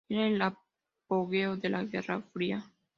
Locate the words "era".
0.09-0.25